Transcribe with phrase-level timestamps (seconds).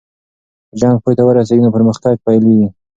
[0.69, 2.67] که جنګ پای ته ورسیږي نو پرمختګ پیلیږي.